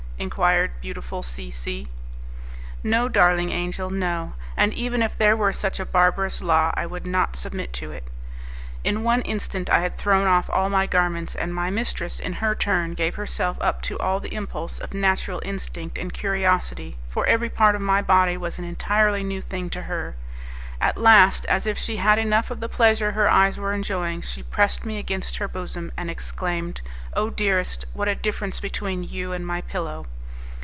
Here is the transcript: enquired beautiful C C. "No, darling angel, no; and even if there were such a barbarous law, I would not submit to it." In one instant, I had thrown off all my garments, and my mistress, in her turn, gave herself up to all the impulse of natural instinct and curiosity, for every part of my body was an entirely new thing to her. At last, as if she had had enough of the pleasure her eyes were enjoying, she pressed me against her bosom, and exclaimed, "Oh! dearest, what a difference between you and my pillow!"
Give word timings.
enquired 0.21 0.69
beautiful 0.81 1.23
C 1.23 1.49
C. 1.49 1.87
"No, 2.83 3.09
darling 3.09 3.51
angel, 3.51 3.89
no; 3.89 4.33
and 4.55 4.71
even 4.71 5.01
if 5.01 5.17
there 5.17 5.35
were 5.35 5.51
such 5.51 5.79
a 5.79 5.85
barbarous 5.85 6.43
law, 6.43 6.69
I 6.75 6.85
would 6.85 7.07
not 7.07 7.35
submit 7.35 7.73
to 7.81 7.89
it." 7.89 8.07
In 8.83 9.01
one 9.03 9.23
instant, 9.23 9.67
I 9.71 9.79
had 9.79 9.97
thrown 9.97 10.27
off 10.27 10.47
all 10.47 10.69
my 10.69 10.85
garments, 10.85 11.33
and 11.33 11.55
my 11.55 11.71
mistress, 11.71 12.19
in 12.19 12.33
her 12.33 12.53
turn, 12.53 12.93
gave 12.93 13.15
herself 13.15 13.57
up 13.61 13.81
to 13.83 13.97
all 13.97 14.19
the 14.19 14.35
impulse 14.35 14.77
of 14.77 14.93
natural 14.93 15.41
instinct 15.43 15.97
and 15.97 16.13
curiosity, 16.13 16.97
for 17.09 17.25
every 17.25 17.49
part 17.49 17.73
of 17.73 17.81
my 17.81 18.03
body 18.03 18.37
was 18.37 18.59
an 18.59 18.63
entirely 18.63 19.23
new 19.23 19.41
thing 19.41 19.71
to 19.71 19.81
her. 19.83 20.13
At 20.79 20.97
last, 20.97 21.45
as 21.45 21.67
if 21.67 21.77
she 21.77 21.97
had 21.97 22.17
had 22.17 22.17
enough 22.17 22.49
of 22.49 22.59
the 22.59 22.67
pleasure 22.67 23.11
her 23.11 23.29
eyes 23.29 23.59
were 23.59 23.71
enjoying, 23.71 24.21
she 24.21 24.41
pressed 24.41 24.83
me 24.83 24.97
against 24.97 25.37
her 25.37 25.47
bosom, 25.47 25.91
and 25.95 26.09
exclaimed, 26.09 26.81
"Oh! 27.13 27.29
dearest, 27.29 27.85
what 27.93 28.07
a 28.07 28.15
difference 28.15 28.59
between 28.59 29.03
you 29.03 29.31
and 29.31 29.45
my 29.45 29.61
pillow!" 29.61 30.07